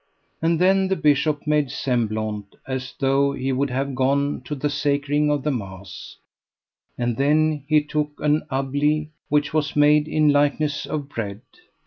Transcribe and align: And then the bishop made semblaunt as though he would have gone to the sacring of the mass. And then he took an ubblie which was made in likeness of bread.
And 0.41 0.59
then 0.59 0.87
the 0.87 0.95
bishop 0.95 1.45
made 1.45 1.69
semblaunt 1.69 2.55
as 2.65 2.95
though 2.97 3.33
he 3.33 3.51
would 3.51 3.69
have 3.69 3.93
gone 3.93 4.41
to 4.45 4.55
the 4.55 4.67
sacring 4.67 5.29
of 5.29 5.43
the 5.43 5.51
mass. 5.51 6.17
And 6.97 7.17
then 7.17 7.65
he 7.67 7.83
took 7.83 8.13
an 8.17 8.41
ubblie 8.51 9.09
which 9.29 9.53
was 9.53 9.75
made 9.75 10.07
in 10.07 10.29
likeness 10.29 10.87
of 10.87 11.07
bread. 11.07 11.41